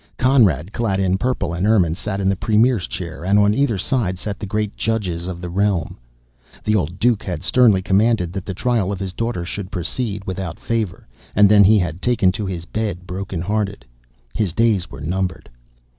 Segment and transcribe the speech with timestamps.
[0.17, 4.17] Conrad, clad in purple and ermine, sat in the premier's chair, and on either side
[4.17, 5.95] sat the great judges of the realm.
[6.63, 10.59] The old Duke had sternly commanded that the trial of his daughter should proceed, without
[10.59, 13.85] favor, and then had taken to his bed broken hearted.
[14.33, 15.47] His days were numbered.